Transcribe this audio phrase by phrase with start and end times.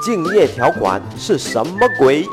[0.00, 2.26] 竞业条款是什么鬼？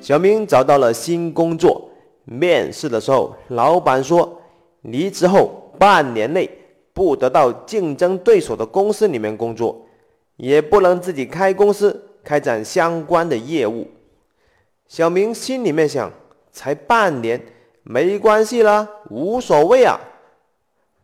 [0.00, 1.90] 小明找到了新工作，
[2.24, 4.40] 面试的时候，老板说，
[4.82, 6.48] 离职后半年内
[6.94, 9.84] 不得到竞争对手的公司里面工作，
[10.36, 13.88] 也不能自己开公司开展相关的业务。
[14.86, 16.12] 小明心里面想，
[16.52, 17.44] 才半年，
[17.82, 19.98] 没关系啦，无所谓啊。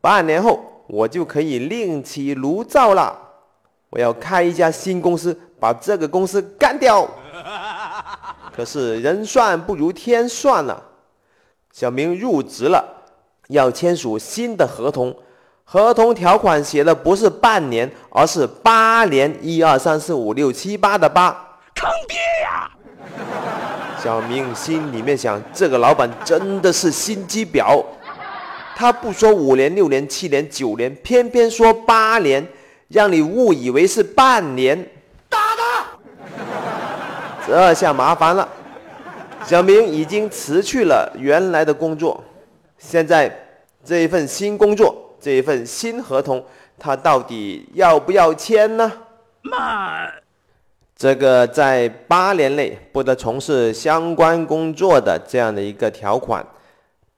[0.00, 3.31] 半年后我就可以另起炉灶了，
[3.92, 7.06] 我要开一家新公司，把这个公司干掉。
[8.56, 10.82] 可是人算不如天算了，
[11.72, 12.82] 小明入职了，
[13.48, 15.14] 要签署新的合同，
[15.64, 21.30] 合同条款写的不是半年，而是八年，一二三四五六七八的八，
[21.74, 22.70] 坑爹呀！
[24.02, 27.84] 小明心里面想，这个老板真的是心机婊，
[28.74, 32.46] 他不说五年、六年、七年、九年，偏偏说八年，
[32.92, 34.78] 让你误以为是半年。
[35.28, 35.86] 打他
[37.46, 38.46] 这下麻烦了，
[39.44, 42.22] 小明已经辞去了原来的工作，
[42.78, 43.34] 现在
[43.82, 46.44] 这一份新工作，这一份新合同，
[46.78, 48.92] 他到底要不要签呢？
[49.40, 50.06] 妈，
[50.94, 56.46] 这个在八年内不得从事相关工作的这样的一个条款，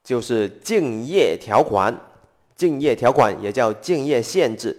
[0.02, 1.94] 就是竞业条款。
[2.56, 4.74] 竞业条款也叫竞业限制、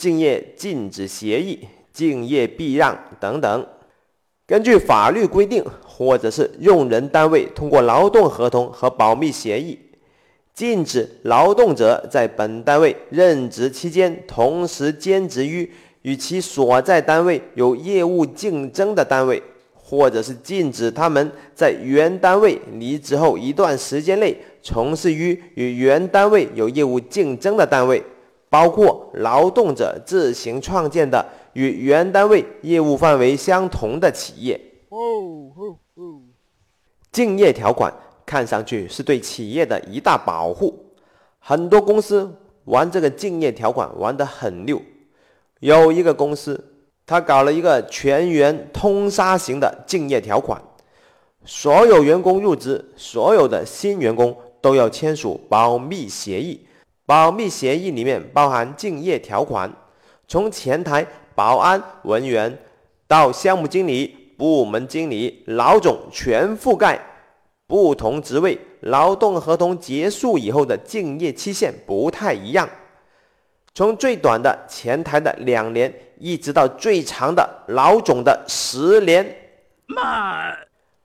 [0.00, 3.66] 竞业禁止协议、竞业避让等等。
[4.46, 9.78] 根据法律规定，或者是用人单位通过劳动合同和保密协议，
[10.54, 19.42] 禁止劳动者在本单位任职期间同时兼职于与其所在单位有业务竞争的单位，
[19.74, 28.02] 或者是禁止他们在原单位离职后一段时间内从事于与原单位有业务竞争的单位，
[28.48, 31.24] 包括劳动者自行创建的。
[31.54, 34.60] 与原单位业务范围相同的企业，
[37.10, 37.92] 竞业条款
[38.24, 40.94] 看上去是对企业的一大保护。
[41.40, 42.32] 很多公司
[42.66, 44.80] 玩这个竞业条款玩得很溜。
[45.58, 46.72] 有一个公司，
[47.04, 50.62] 他搞了一个全员通杀型的竞业条款，
[51.44, 56.64] 所有员工入职，所有的新员工都要签署保密协议。
[57.10, 59.68] 保密协议里面包含竞业条款，
[60.28, 61.04] 从前台。
[61.34, 62.56] 保安、文员
[63.08, 67.00] 到项目经理、部门经理、老总全覆盖。
[67.66, 72.68] 不同职位劳动合同结束以后的竞业期限不太一样，
[73.74, 79.34] 从最短的前台的两年，一直到最长的老总的十年。
[79.86, 80.52] 妈，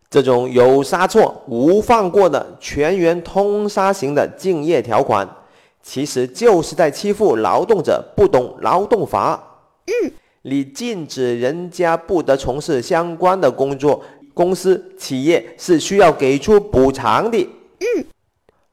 [0.10, 5.28] 这种有杀错无放过的全员通杀型的竞业条款，
[5.86, 9.42] 其实就是在欺负劳动者不懂劳动法。
[10.42, 14.04] 你禁止人家不得从事相关的工作，
[14.34, 17.48] 公司企业是需要给出补偿的。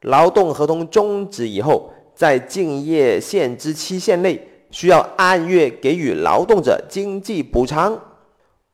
[0.01, 7.97] 劳动合同终止以后，在竞业限制期限内，需要按月给予劳动者经济补偿。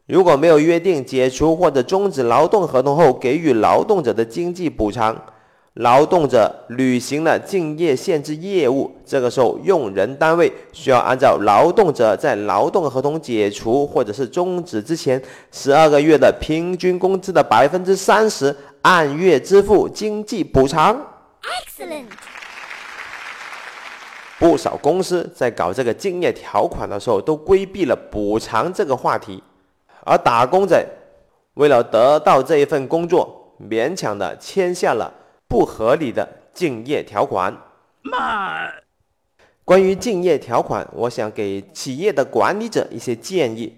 [0.08, 5.22] 如果没有约定解除或者终止劳动合同后给予劳动者的经济补偿。
[5.76, 15.22] 劳动者履行了竞业限制业务，这个时候用人单位需要按照劳动者在劳动合同解除或者是终止之前
[15.52, 21.00] 十二个月的平均工资的百分之三十按月支付经济补偿。
[21.44, 22.06] Excellent。
[24.38, 29.42] 不少公司在搞这个竞业条款的时候都规避了补偿这个话题，
[30.04, 30.84] 而打工仔
[31.54, 35.14] 为了得到这一份工作，勉强的签下了。
[35.50, 37.52] 不合理的竞业条款。
[38.04, 38.70] 妈，
[39.66, 43.76] 关于竞业条款，我想给企业的管理者一些建议：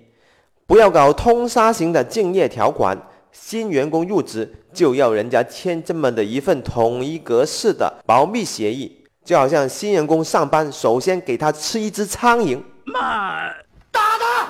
[0.67, 2.95] 不要搞通杀型的竞业条款。
[3.31, 12.61] 新员工入职就要人家签这么的一份统一格式的保密协议，就好像新员工上班首先给他吃一只苍蝇。
[12.83, 13.47] 妈，
[13.89, 14.49] 打他！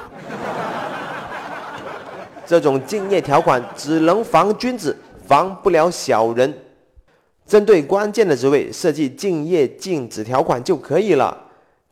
[2.44, 4.98] 这种竞业条款只能防君子，
[5.28, 6.52] 防不了小人。
[7.52, 11.38] 针对关键的职位设计竞业禁止条款就可以了，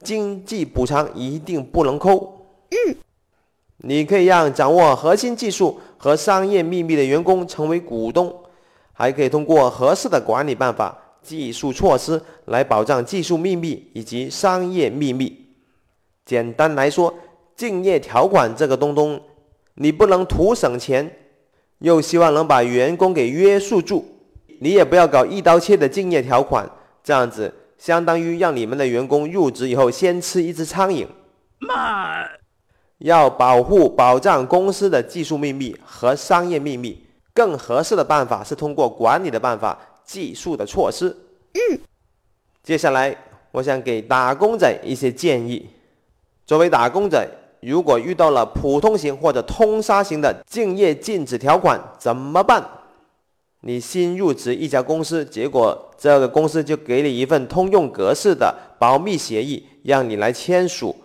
[0.01, 2.45] 经济补偿一定不能扣。
[2.69, 2.95] 嗯，
[3.79, 8.33] 你可以让掌握核心技术和商业秘密的员工成为股东，
[8.93, 15.45] 还可以通过合适的管理办法、技术措施来保障技术秘密以及商业秘密。
[16.23, 17.13] 简单来说，
[17.57, 19.19] 竞业条款这个东东，
[19.73, 21.17] 你不能图省钱，
[21.79, 24.05] 又希望能把员工给约束住。
[24.59, 26.69] 你也不要搞一刀切的竞业条款，
[27.03, 31.07] 这样子相当于让你们的员工入职以后先吃一只苍蝇。
[31.59, 32.25] 妈，
[32.99, 37.05] 要保护保障公司的技术秘密和商业秘密。
[37.31, 41.15] 更合适的办法是通过管理的办法、技术的措施。
[41.53, 41.79] 嗯。
[42.61, 43.15] 接下来，
[43.51, 45.69] 我想给打工仔一些建议。
[46.45, 47.25] 作为打工仔，
[47.61, 52.61] 如果遇到了普通型或者通杀型的竞业禁止条款，怎么办？
[53.61, 60.95] 你新入职一家公司，结果这个公司就给你一份通用格式的保密协议，让你来签署。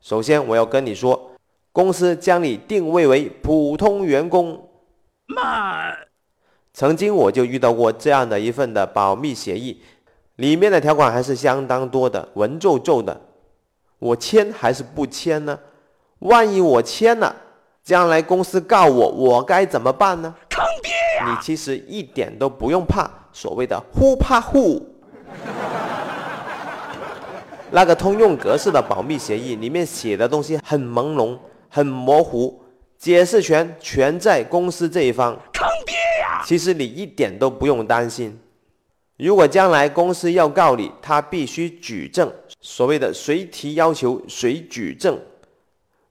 [0.00, 1.32] 首先，我要跟你说，
[1.72, 4.68] 公司将你定位为普通员工。
[5.26, 5.96] 慢。
[6.72, 9.82] 曾经我就遇到过这样的一份的保密协议，
[10.36, 13.20] 里面的条款还是相当多的，文绉绉的。
[13.98, 15.58] 我签还是不签呢？
[16.20, 17.34] 万一我签了，
[17.82, 20.34] 将来公司告我，我该怎么办呢？
[20.48, 21.30] 坑爹呀！
[21.30, 24.82] 你其实一点都不用怕所谓的““who 怕 who”
[27.72, 31.38] ”。那个通用格式的保密协议里面写的东西很朦胧、
[31.68, 32.60] 很模糊，
[32.98, 35.34] 解释权全在公司这一方。
[35.52, 36.42] 坑爹呀！
[36.44, 38.38] 其实你一点都不用担心。
[39.16, 45.20] 如果将来公司要告你，他必须举证，所谓的谁提要求谁举证，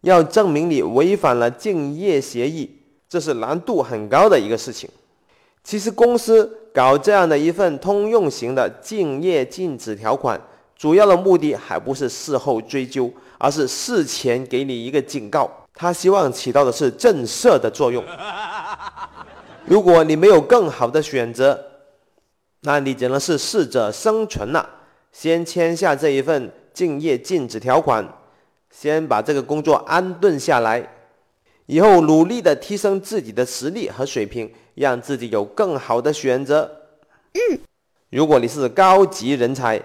[0.01, 2.69] 要证明你违反了竞业协议，
[3.07, 4.89] 这是难度很高的一个事情。
[5.63, 10.39] 其实公司搞这样的一份通用型的竞业禁止条款，
[10.75, 15.49] 主要的目的还不是事后追究，而是事前给你一个警告。
[15.73, 18.03] 他希望起到的是震慑的作用。
[19.65, 21.57] 如果你没有更好的选择，
[22.61, 24.67] 那你只能是适者生存了。
[25.11, 28.05] 先签下这一份竞业禁止条款，
[28.69, 30.88] 先把这个工作安顿下来，
[31.66, 36.69] 以后努力的提升自己的实力和水平，让自己有更好的选择。
[37.33, 37.60] 嗯，
[38.10, 39.81] 如果你是高级人才，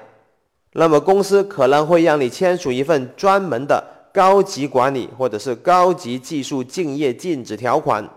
[0.73, 3.83] 那么公司可能会让你签署一份专门的
[4.13, 8.09] 高级管理或者是高级技术竞业禁止条款。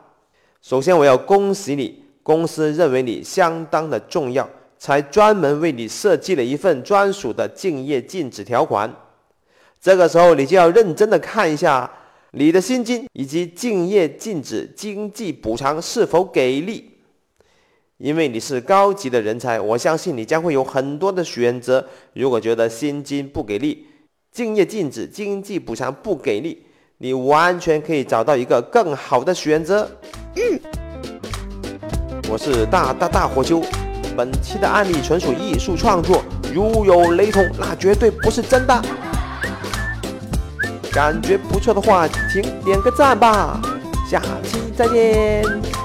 [0.62, 2.04] 首先，我要恭喜你。
[2.24, 8.94] 公司认为你相当的重要，才专门为你设计了一份专属的竞业禁止条款。
[9.88, 11.90] 这个时候，你就要认真的看一下
[12.32, 16.92] 你的薪金以及竞业禁止经济补偿是否给力。
[17.98, 21.88] 因为你是高级的人才，我相信你将会有很多的选择。
[22.12, 23.88] 如果觉得薪金不给力，
[24.30, 26.64] 竞业禁止经济补偿不给力，
[26.98, 29.90] 你完全可以找到一个更好的选择。
[30.36, 30.60] 嗯。
[32.30, 33.64] 我是大大大火球，
[34.18, 36.22] 本期的案例纯属艺术创作，
[36.54, 38.84] 如有雷同，那绝对不是真的。
[40.98, 43.62] 感觉不错的话，请点个赞吧，
[44.10, 45.77] 下期再见。